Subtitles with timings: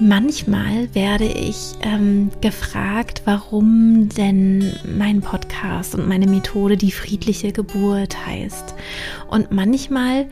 [0.00, 8.16] Manchmal werde ich ähm, gefragt, warum denn mein Podcast und meine Methode die friedliche Geburt
[8.24, 8.74] heißt.
[9.28, 10.26] Und manchmal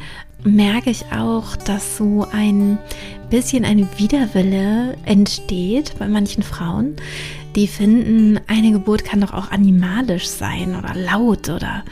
[0.45, 2.79] merke ich auch, dass so ein
[3.29, 6.95] bisschen eine Widerwille entsteht bei manchen Frauen,
[7.57, 11.83] die finden, eine Geburt kann doch auch animalisch sein oder laut oder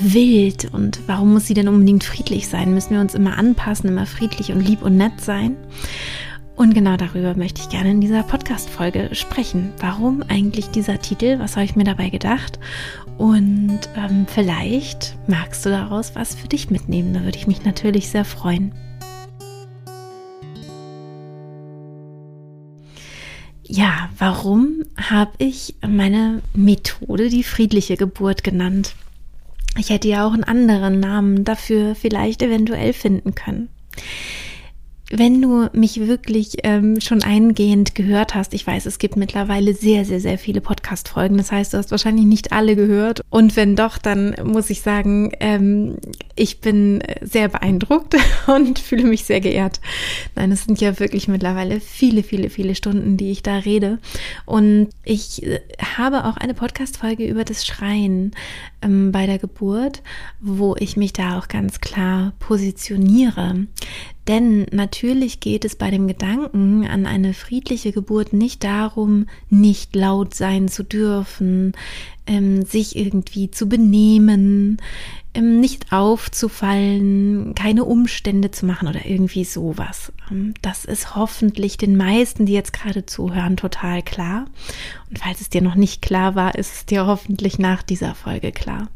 [0.00, 2.74] wild und warum muss sie denn unbedingt friedlich sein?
[2.74, 5.56] Müssen wir uns immer anpassen, immer friedlich und lieb und nett sein?
[6.56, 9.72] Und genau darüber möchte ich gerne in dieser Podcast-Folge sprechen.
[9.78, 11.40] Warum eigentlich dieser Titel?
[11.40, 12.60] Was habe ich mir dabei gedacht?
[13.18, 17.12] Und ähm, vielleicht magst du daraus was für dich mitnehmen.
[17.12, 18.72] Da würde ich mich natürlich sehr freuen.
[23.66, 28.94] Ja, warum habe ich meine Methode die friedliche Geburt genannt?
[29.76, 33.70] Ich hätte ja auch einen anderen Namen dafür vielleicht eventuell finden können
[35.10, 40.04] wenn du mich wirklich ähm, schon eingehend gehört hast, ich weiß, es gibt mittlerweile sehr,
[40.04, 41.36] sehr, sehr viele Podcast-Folgen.
[41.36, 43.20] Das heißt, du hast wahrscheinlich nicht alle gehört.
[43.28, 45.96] Und wenn doch, dann muss ich sagen, ähm,
[46.36, 48.16] ich bin sehr beeindruckt
[48.46, 49.80] und fühle mich sehr geehrt.
[50.36, 53.98] Nein, es sind ja wirklich mittlerweile viele, viele, viele Stunden, die ich da rede.
[54.46, 55.60] Und ich äh,
[55.96, 58.32] habe auch eine Podcast-Folge über das Schreien
[58.80, 60.02] ähm, bei der Geburt,
[60.40, 63.66] wo ich mich da auch ganz klar positioniere.
[64.26, 70.34] Denn natürlich geht es bei dem Gedanken an eine friedliche Geburt nicht darum, nicht laut
[70.34, 71.72] sein zu dürfen,
[72.26, 74.78] ähm, sich irgendwie zu benehmen,
[75.34, 80.10] ähm, nicht aufzufallen, keine Umstände zu machen oder irgendwie sowas.
[80.30, 84.46] Ähm, das ist hoffentlich den meisten, die jetzt gerade zuhören, total klar.
[85.10, 88.52] Und falls es dir noch nicht klar war, ist es dir hoffentlich nach dieser Folge
[88.52, 88.88] klar.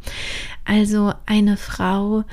[0.64, 2.24] Also eine Frau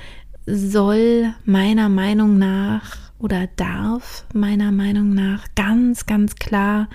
[0.46, 6.90] soll meiner Meinung nach oder darf meiner Meinung nach ganz, ganz klar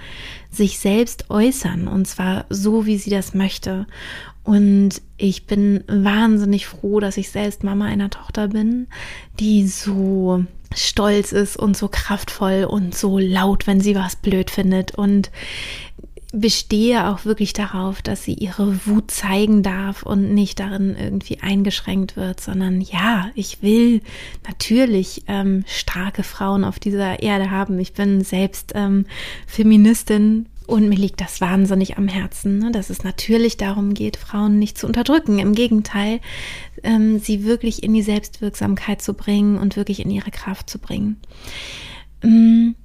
[0.50, 3.86] sich selbst äußern und zwar so, wie sie das möchte.
[4.44, 8.88] Und ich bin wahnsinnig froh, dass ich selbst Mama einer Tochter bin,
[9.38, 10.44] die so
[10.74, 15.30] stolz ist und so kraftvoll und so laut, wenn sie was blöd findet und
[16.32, 22.16] bestehe auch wirklich darauf, dass sie ihre Wut zeigen darf und nicht darin irgendwie eingeschränkt
[22.16, 24.00] wird, sondern ja, ich will
[24.46, 27.78] natürlich ähm, starke Frauen auf dieser Erde haben.
[27.80, 29.06] Ich bin selbst ähm,
[29.46, 34.60] Feministin und mir liegt das wahnsinnig am Herzen, ne, dass es natürlich darum geht, Frauen
[34.60, 35.40] nicht zu unterdrücken.
[35.40, 36.20] Im Gegenteil,
[36.84, 41.16] ähm, sie wirklich in die Selbstwirksamkeit zu bringen und wirklich in ihre Kraft zu bringen.
[42.22, 42.76] Ähm,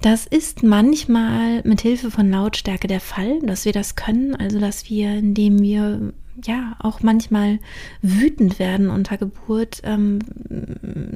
[0.00, 4.88] das ist manchmal mit Hilfe von Lautstärke der Fall, dass wir das können, also dass
[4.88, 6.12] wir, indem wir
[6.44, 7.58] ja auch manchmal
[8.00, 10.20] wütend werden unter Geburt, ähm,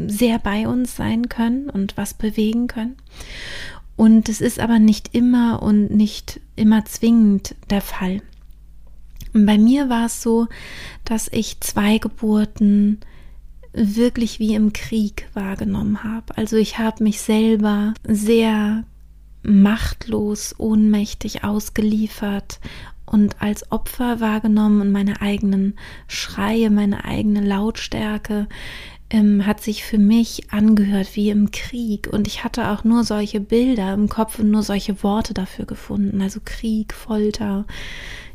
[0.07, 2.97] sehr bei uns sein können und was bewegen können.
[3.97, 8.21] Und es ist aber nicht immer und nicht immer zwingend der Fall.
[9.33, 10.47] bei mir war es so,
[11.05, 13.01] dass ich zwei Geburten
[13.75, 16.37] wirklich wie im Krieg wahrgenommen habe.
[16.37, 18.85] Also ich habe mich selber sehr
[19.43, 22.61] machtlos, ohnmächtig ausgeliefert
[23.05, 25.77] und als Opfer wahrgenommen und meine eigenen
[26.09, 28.49] Schreie, meine eigene Lautstärke
[29.11, 33.41] ähm, hat sich für mich angehört wie im Krieg und ich hatte auch nur solche
[33.41, 37.67] Bilder im Kopf und nur solche Worte dafür gefunden, also Krieg, Folter,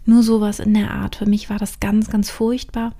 [0.05, 1.15] nur sowas in der Art.
[1.15, 2.93] Für mich war das ganz, ganz furchtbar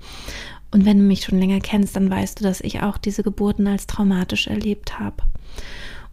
[0.70, 3.66] und wenn du mich schon länger kennst, dann weißt du, dass ich auch diese Geburten
[3.66, 5.22] als traumatisch erlebt habe.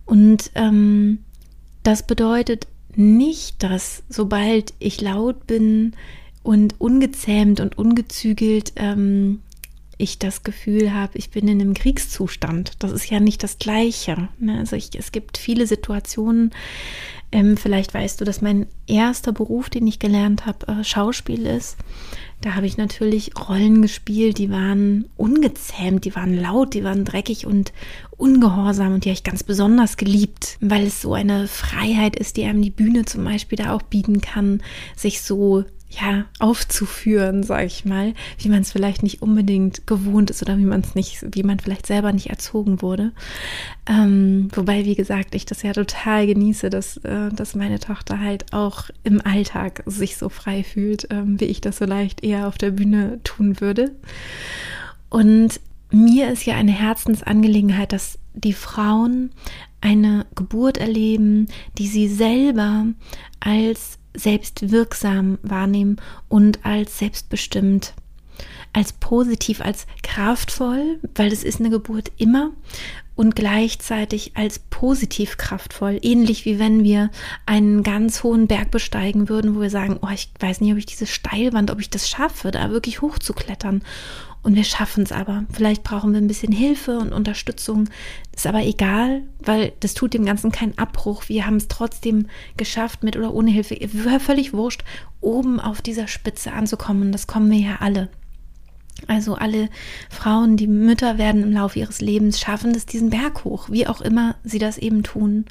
[0.06, 1.20] Und ähm,
[1.84, 5.94] das bedeutet nicht, dass sobald ich laut bin
[6.42, 9.42] und ungezähmt und ungezügelt, ähm,
[9.98, 12.74] ich das Gefühl habe, ich bin in einem Kriegszustand.
[12.80, 14.30] Das ist ja nicht das Gleiche.
[14.40, 14.60] Ne?
[14.60, 16.52] Also ich, es gibt viele Situationen,
[17.38, 21.78] ähm, vielleicht weißt du, dass mein erster Beruf, den ich gelernt habe, äh, Schauspiel ist.
[22.42, 27.46] Da habe ich natürlich Rollen gespielt, die waren ungezähmt, die waren laut, die waren dreckig
[27.46, 27.74] und
[28.18, 32.46] ungehorsam und die habe ich ganz besonders geliebt, weil es so eine Freiheit ist, die
[32.46, 34.64] einem die Bühne zum Beispiel da auch bieten kann,
[34.96, 40.42] sich so ja, aufzuführen, sage ich mal, wie man es vielleicht nicht unbedingt gewohnt ist
[40.42, 43.14] oder wie man es nicht, wie man vielleicht selber nicht erzogen wurde.
[43.88, 48.52] Ähm, wobei, wie gesagt, ich das ja total genieße, dass, äh, dass meine Tochter halt
[48.52, 52.58] auch im Alltag sich so frei fühlt, ähm, wie ich das so leicht eher auf
[52.58, 53.96] der Bühne tun würde.
[55.10, 59.32] Und mir ist ja eine Herzensangelegenheit, dass die Frauen
[59.80, 61.48] eine Geburt erleben,
[61.78, 62.88] die sie selber
[63.40, 65.98] als selbstwirksam wahrnehmen
[66.28, 67.94] und als selbstbestimmt
[68.74, 72.52] als positiv, als kraftvoll, weil das ist eine Geburt immer
[73.16, 77.10] und gleichzeitig als positiv kraftvoll, ähnlich wie wenn wir
[77.48, 80.86] einen ganz hohen Berg besteigen würden, wo wir sagen, oh, ich weiß nicht, ob ich
[80.86, 83.82] diese Steilwand, ob ich das schaffe, da wirklich hochzuklettern.
[84.48, 85.44] Und wir schaffen es aber.
[85.52, 87.90] Vielleicht brauchen wir ein bisschen Hilfe und Unterstützung.
[88.34, 91.28] Ist aber egal, weil das tut dem Ganzen keinen Abbruch.
[91.28, 93.76] Wir haben es trotzdem geschafft, mit oder ohne Hilfe.
[94.22, 94.86] Völlig wurscht,
[95.20, 97.12] oben auf dieser Spitze anzukommen.
[97.12, 98.08] Das kommen wir ja alle.
[99.06, 99.68] Also alle
[100.10, 104.00] Frauen, die Mütter werden im Laufe ihres Lebens, schaffen es diesen Berg hoch, wie auch
[104.00, 105.44] immer sie das eben tun.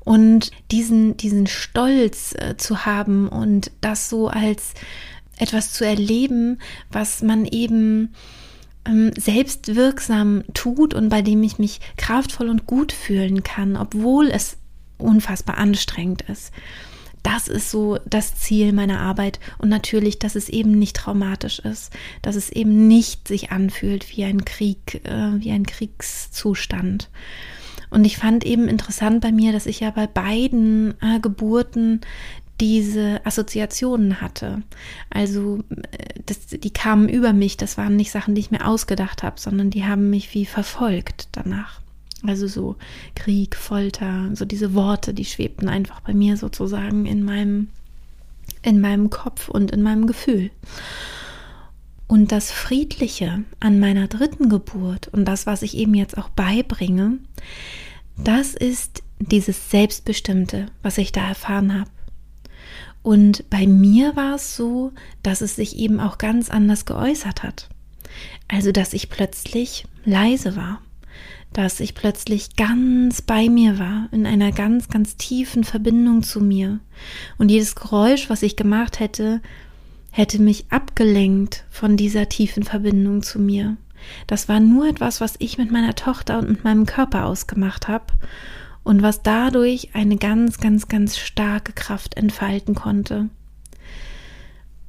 [0.00, 4.74] Und diesen, diesen Stolz äh, zu haben und das so als
[5.40, 6.58] etwas zu erleben,
[6.90, 8.14] was man eben
[8.84, 14.28] ähm, selbst wirksam tut und bei dem ich mich kraftvoll und gut fühlen kann, obwohl
[14.28, 14.56] es
[14.98, 16.52] unfassbar anstrengend ist
[17.22, 21.92] das ist so das Ziel meiner Arbeit und natürlich, dass es eben nicht traumatisch ist,
[22.22, 27.10] dass es eben nicht sich anfühlt wie ein Krieg, äh, wie ein Kriegszustand.
[27.90, 32.00] Und ich fand eben interessant bei mir, dass ich ja bei beiden äh, Geburten
[32.60, 34.62] diese Assoziationen hatte.
[35.08, 39.22] Also äh, das, die kamen über mich, das waren nicht Sachen, die ich mir ausgedacht
[39.22, 41.80] habe, sondern die haben mich wie verfolgt danach.
[42.26, 42.76] Also so
[43.14, 47.68] Krieg, Folter, so diese Worte, die schwebten einfach bei mir sozusagen in meinem,
[48.62, 50.50] in meinem Kopf und in meinem Gefühl.
[52.06, 57.18] Und das Friedliche an meiner dritten Geburt und das, was ich eben jetzt auch beibringe,
[58.18, 61.90] das ist dieses Selbstbestimmte, was ich da erfahren habe.
[63.02, 64.92] Und bei mir war es so,
[65.22, 67.68] dass es sich eben auch ganz anders geäußert hat.
[68.48, 70.80] Also, dass ich plötzlich leise war
[71.52, 76.78] dass ich plötzlich ganz bei mir war, in einer ganz, ganz tiefen Verbindung zu mir.
[77.38, 79.40] Und jedes Geräusch, was ich gemacht hätte,
[80.12, 83.76] hätte mich abgelenkt von dieser tiefen Verbindung zu mir.
[84.26, 88.06] Das war nur etwas, was ich mit meiner Tochter und mit meinem Körper ausgemacht habe
[88.84, 93.28] und was dadurch eine ganz, ganz, ganz starke Kraft entfalten konnte.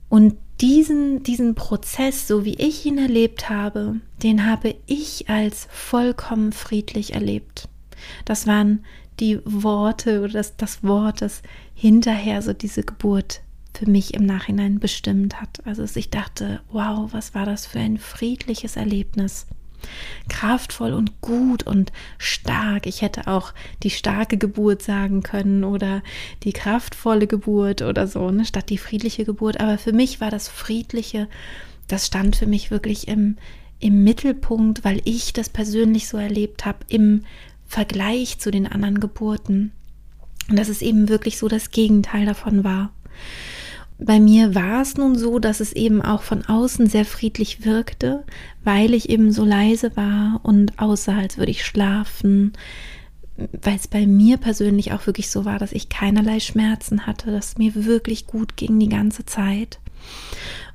[0.10, 6.52] Und diesen, diesen Prozess, so wie ich ihn erlebt habe, den habe ich als vollkommen
[6.52, 7.68] friedlich erlebt.
[8.26, 8.86] Das waren
[9.20, 11.42] die Worte oder das, das Wort, das
[11.74, 13.42] hinterher so diese Geburt
[13.74, 15.66] für mich im Nachhinein bestimmt hat.
[15.66, 19.48] Also ich dachte, wow, was war das für ein friedliches Erlebnis
[20.30, 22.86] kraftvoll und gut und stark.
[22.88, 26.02] Ich hätte auch die starke Geburt sagen können oder
[26.44, 29.60] die kraftvolle Geburt oder so, ne, statt die friedliche Geburt.
[29.60, 31.28] Aber für mich war das Friedliche,
[31.88, 33.38] das stand für mich wirklich im,
[33.80, 37.24] im Mittelpunkt, weil ich das persönlich so erlebt habe, im
[37.68, 39.72] Vergleich zu den anderen Geburten.
[40.50, 42.92] Und dass es eben wirklich so das Gegenteil davon war.
[44.04, 48.24] Bei mir war es nun so, dass es eben auch von außen sehr friedlich wirkte,
[48.64, 52.54] weil ich eben so leise war und aussah, als würde ich schlafen,
[53.62, 57.60] weil es bei mir persönlich auch wirklich so war, dass ich keinerlei Schmerzen hatte, dass
[57.60, 59.80] mir wirklich gut ging die ganze Zeit.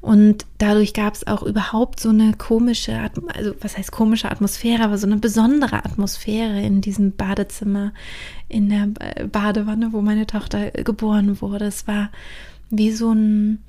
[0.00, 4.98] Und dadurch gab es auch überhaupt so eine komische, also was heißt komische Atmosphäre, aber
[4.98, 7.92] so eine besondere Atmosphäre in diesem Badezimmer,
[8.48, 8.86] in der
[9.26, 11.64] Badewanne, wo meine Tochter geboren wurde.
[11.64, 12.10] Es war
[12.70, 13.62] wie so ein,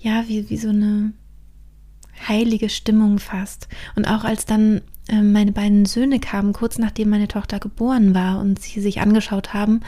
[0.00, 1.12] ja, wie, wie so eine
[2.26, 3.68] heilige Stimmung fast.
[3.94, 8.40] Und auch als dann äh, meine beiden Söhne kamen, kurz nachdem meine Tochter geboren war
[8.40, 9.80] und sie sich angeschaut haben,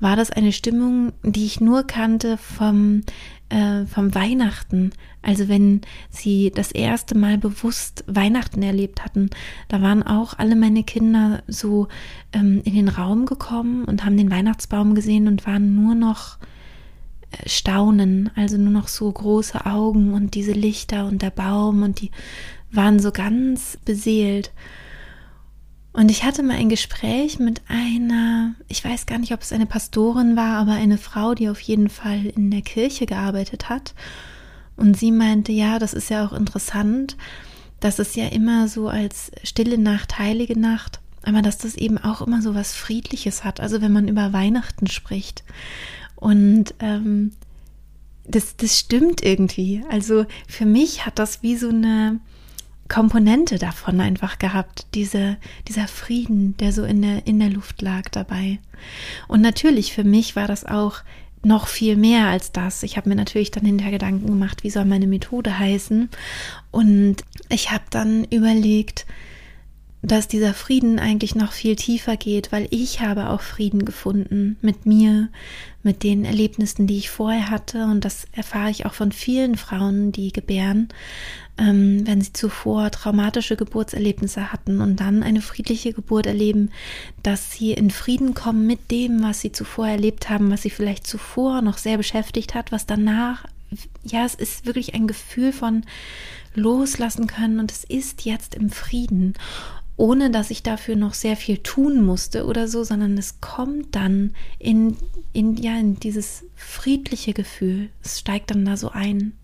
[0.00, 3.02] war das eine Stimmung, die ich nur kannte vom,
[3.48, 4.90] äh, vom Weihnachten.
[5.22, 9.30] Also wenn sie das erste Mal bewusst Weihnachten erlebt hatten,
[9.68, 11.88] da waren auch alle meine Kinder so
[12.32, 16.38] ähm, in den Raum gekommen und haben den Weihnachtsbaum gesehen und waren nur noch
[17.46, 22.10] Staunen, also nur noch so große Augen und diese Lichter und der Baum und die
[22.70, 24.52] waren so ganz beseelt.
[25.92, 29.66] Und ich hatte mal ein Gespräch mit einer, ich weiß gar nicht, ob es eine
[29.66, 33.94] Pastorin war, aber eine Frau, die auf jeden Fall in der Kirche gearbeitet hat.
[34.76, 37.16] Und sie meinte, ja, das ist ja auch interessant,
[37.78, 42.22] dass es ja immer so als stille Nacht, heilige Nacht, aber dass das eben auch
[42.22, 43.60] immer so was Friedliches hat.
[43.60, 45.44] Also wenn man über Weihnachten spricht.
[46.24, 47.32] Und ähm,
[48.26, 49.82] das, das stimmt irgendwie.
[49.90, 52.18] Also für mich hat das wie so eine
[52.88, 55.36] Komponente davon einfach gehabt, diese,
[55.68, 58.58] dieser Frieden, der so in der, in der Luft lag dabei.
[59.28, 61.02] Und natürlich für mich war das auch
[61.42, 62.84] noch viel mehr als das.
[62.84, 66.08] Ich habe mir natürlich dann hinterher Gedanken gemacht, wie soll meine Methode heißen.
[66.70, 67.16] Und
[67.50, 69.04] ich habe dann überlegt,
[70.04, 74.84] dass dieser Frieden eigentlich noch viel tiefer geht, weil ich habe auch Frieden gefunden mit
[74.84, 75.30] mir,
[75.82, 77.84] mit den Erlebnissen, die ich vorher hatte.
[77.84, 80.88] Und das erfahre ich auch von vielen Frauen, die gebären,
[81.56, 86.70] ähm, wenn sie zuvor traumatische Geburtserlebnisse hatten und dann eine friedliche Geburt erleben,
[87.22, 91.06] dass sie in Frieden kommen mit dem, was sie zuvor erlebt haben, was sie vielleicht
[91.06, 93.46] zuvor noch sehr beschäftigt hat, was danach,
[94.04, 95.84] ja, es ist wirklich ein Gefühl von
[96.54, 99.34] loslassen können und es ist jetzt im Frieden
[99.96, 104.34] ohne dass ich dafür noch sehr viel tun musste oder so, sondern es kommt dann
[104.58, 104.96] in,
[105.32, 107.90] in, ja, in dieses friedliche Gefühl.
[108.02, 109.34] Es steigt dann da so ein.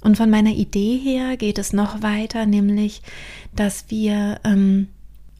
[0.00, 3.02] Und von meiner Idee her geht es noch weiter, nämlich,
[3.56, 4.88] dass wir ähm,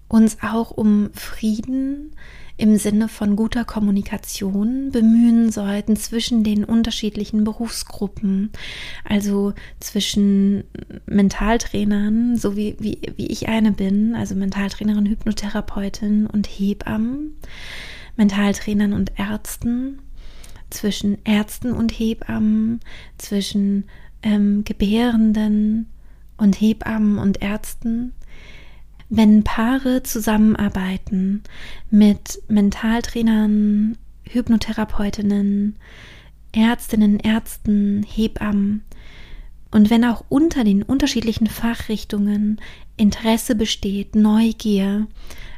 [0.08, 2.12] uns auch um Frieden
[2.56, 8.50] im Sinne von guter Kommunikation bemühen sollten zwischen den unterschiedlichen Berufsgruppen,
[9.04, 10.64] also zwischen
[11.06, 17.37] Mentaltrainern, so wie, wie, wie ich eine bin, also Mentaltrainerin, Hypnotherapeutin und Hebammen,
[18.16, 19.99] Mentaltrainern und Ärzten,
[20.70, 22.80] zwischen Ärzten und Hebammen,
[23.18, 23.84] zwischen
[24.23, 25.88] ähm, Gebärenden
[26.37, 28.12] und Hebammen und Ärzten,
[29.16, 31.42] wenn Paare zusammenarbeiten
[31.90, 35.76] mit Mentaltrainern, Hypnotherapeutinnen,
[36.52, 38.85] Ärztinnen, Ärzten, Hebammen
[39.71, 42.61] und wenn auch unter den unterschiedlichen Fachrichtungen
[42.97, 45.09] Interesse besteht, Neugier,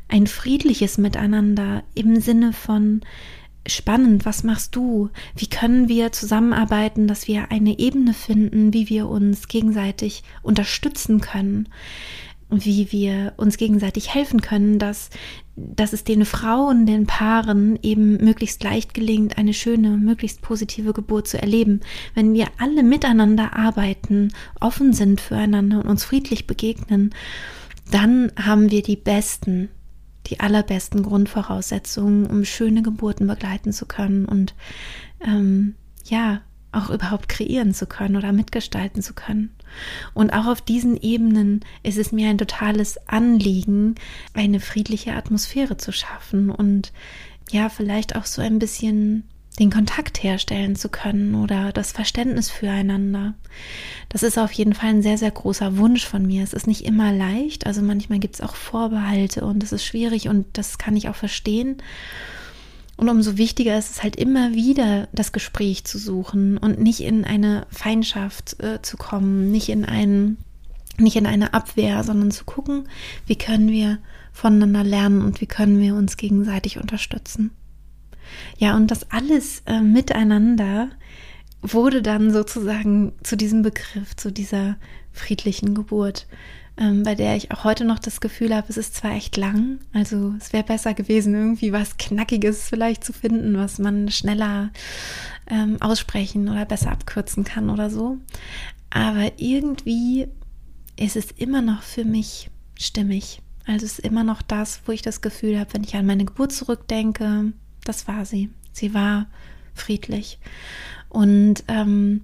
[0.08, 3.02] ein friedliches Miteinander im Sinne von
[3.66, 5.10] spannend, was machst du?
[5.34, 11.68] Wie können wir zusammenarbeiten, dass wir eine Ebene finden, wie wir uns gegenseitig unterstützen können?
[12.64, 15.10] Wie wir uns gegenseitig helfen können, dass,
[15.56, 21.28] dass es den Frauen, den Paaren eben möglichst leicht gelingt, eine schöne, möglichst positive Geburt
[21.28, 21.80] zu erleben.
[22.14, 27.14] Wenn wir alle miteinander arbeiten, offen sind füreinander und uns friedlich begegnen,
[27.90, 29.68] dann haben wir die besten,
[30.26, 34.54] die allerbesten Grundvoraussetzungen, um schöne Geburten begleiten zu können und
[35.24, 36.40] ähm, ja,
[36.76, 39.54] auch überhaupt kreieren zu können oder mitgestalten zu können.
[40.14, 43.94] Und auch auf diesen Ebenen ist es mir ein totales Anliegen,
[44.34, 46.92] eine friedliche Atmosphäre zu schaffen und
[47.50, 49.24] ja, vielleicht auch so ein bisschen
[49.58, 53.34] den Kontakt herstellen zu können oder das Verständnis füreinander.
[54.08, 56.42] Das ist auf jeden Fall ein sehr, sehr großer Wunsch von mir.
[56.42, 60.28] Es ist nicht immer leicht, also manchmal gibt es auch Vorbehalte und es ist schwierig
[60.28, 61.78] und das kann ich auch verstehen.
[62.96, 67.24] Und umso wichtiger ist es halt immer wieder, das Gespräch zu suchen und nicht in
[67.24, 70.38] eine Feindschaft äh, zu kommen, nicht in einen,
[70.98, 72.88] nicht in eine Abwehr, sondern zu gucken,
[73.26, 73.98] wie können wir
[74.32, 77.50] voneinander lernen und wie können wir uns gegenseitig unterstützen.
[78.58, 80.88] Ja, und das alles äh, miteinander
[81.62, 84.76] wurde dann sozusagen zu diesem Begriff, zu dieser
[85.12, 86.26] friedlichen Geburt
[86.78, 89.78] ähm, bei der ich auch heute noch das Gefühl habe, es ist zwar echt lang,
[89.92, 94.70] also es wäre besser gewesen, irgendwie was Knackiges vielleicht zu finden, was man schneller
[95.46, 98.18] ähm, aussprechen oder besser abkürzen kann oder so.
[98.90, 100.28] Aber irgendwie
[100.96, 103.40] ist es immer noch für mich stimmig.
[103.66, 106.24] Also es ist immer noch das, wo ich das Gefühl habe, wenn ich an meine
[106.24, 107.52] Geburt zurückdenke,
[107.84, 108.50] das war sie.
[108.72, 109.26] Sie war
[109.74, 110.38] friedlich.
[111.08, 112.22] Und ähm,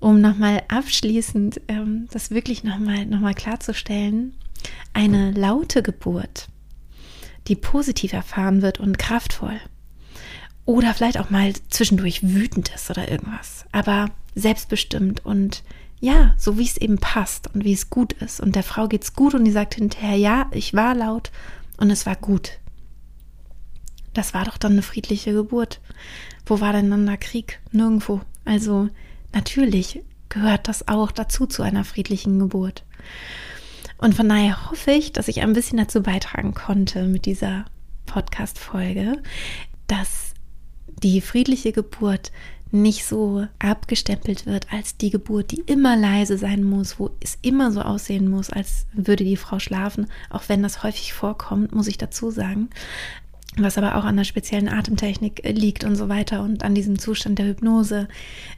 [0.00, 4.34] um nochmal abschließend ähm, das wirklich nochmal noch mal klarzustellen,
[4.92, 6.48] eine laute Geburt,
[7.46, 9.60] die positiv erfahren wird und kraftvoll
[10.64, 15.62] oder vielleicht auch mal zwischendurch wütend ist oder irgendwas, aber selbstbestimmt und
[16.00, 18.40] ja, so wie es eben passt und wie es gut ist.
[18.40, 21.30] Und der Frau geht's gut und die sagt hinterher, ja, ich war laut
[21.76, 22.52] und es war gut.
[24.14, 25.80] Das war doch dann eine friedliche Geburt.
[26.46, 27.60] Wo war denn dann der Krieg?
[27.70, 28.22] Nirgendwo.
[28.46, 28.88] Also
[29.32, 32.84] Natürlich gehört das auch dazu zu einer friedlichen Geburt.
[33.98, 37.66] Und von daher hoffe ich, dass ich ein bisschen dazu beitragen konnte mit dieser
[38.06, 39.22] Podcast-Folge,
[39.86, 40.32] dass
[41.02, 42.32] die friedliche Geburt
[42.72, 47.72] nicht so abgestempelt wird als die Geburt, die immer leise sein muss, wo es immer
[47.72, 51.98] so aussehen muss, als würde die Frau schlafen, auch wenn das häufig vorkommt, muss ich
[51.98, 52.70] dazu sagen
[53.56, 57.38] was aber auch an der speziellen Atemtechnik liegt und so weiter und an diesem Zustand
[57.38, 58.06] der Hypnose.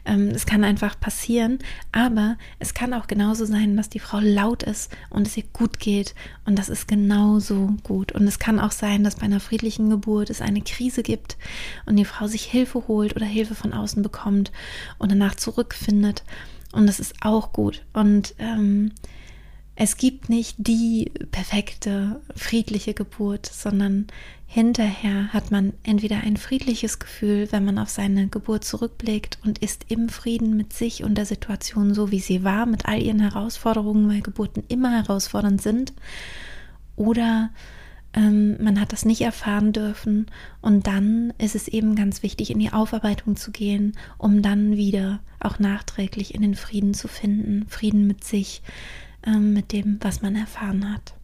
[0.04, 1.58] Ähm, es kann einfach passieren,
[1.92, 5.78] aber es kann auch genauso sein, dass die Frau laut ist und es ihr gut
[5.78, 8.12] geht und das ist genauso gut.
[8.12, 11.38] Und es kann auch sein, dass bei einer friedlichen Geburt es eine Krise gibt
[11.87, 14.52] und die Frau sich Hilfe holt oder Hilfe von außen bekommt
[14.99, 16.22] und danach zurückfindet
[16.72, 17.82] und das ist auch gut.
[17.92, 18.92] Und ähm,
[19.75, 24.06] es gibt nicht die perfekte, friedliche Geburt, sondern
[24.52, 29.87] hinterher hat man entweder ein friedliches Gefühl, wenn man auf seine Geburt zurückblickt und ist
[29.88, 34.11] im Frieden mit sich und der Situation so, wie sie war, mit all ihren Herausforderungen,
[34.11, 35.94] weil Geburten immer herausfordernd sind,
[36.97, 37.49] oder
[38.12, 40.26] ähm, man hat das nicht erfahren dürfen
[40.61, 45.21] und dann ist es eben ganz wichtig, in die Aufarbeitung zu gehen, um dann wieder
[45.40, 48.61] auch nachträglich in den Frieden zu finden, Frieden mit sich,
[49.26, 51.14] ähm, mit dem, was man erfahren hat.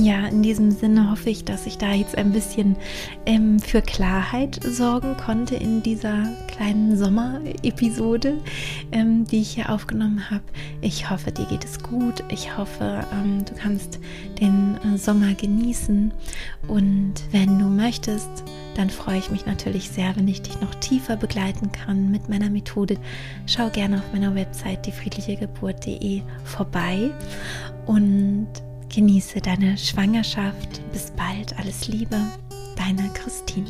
[0.00, 2.76] Ja, in diesem Sinne hoffe ich, dass ich da jetzt ein bisschen
[3.26, 8.38] ähm, für Klarheit sorgen konnte in dieser kleinen Sommer-Episode,
[8.92, 10.42] ähm, die ich hier aufgenommen habe.
[10.80, 12.24] Ich hoffe, dir geht es gut.
[12.28, 14.00] Ich hoffe, ähm, du kannst
[14.40, 16.12] den äh, Sommer genießen.
[16.66, 18.30] Und wenn du möchtest,
[18.74, 22.50] dann freue ich mich natürlich sehr, wenn ich dich noch tiefer begleiten kann mit meiner
[22.50, 22.96] Methode.
[23.46, 27.10] Schau gerne auf meiner Website diefriedlichegeburt.de vorbei
[27.86, 28.48] und
[28.94, 30.80] Genieße deine Schwangerschaft.
[30.92, 31.58] Bis bald.
[31.58, 32.16] Alles Liebe.
[32.76, 33.66] Deine Christine.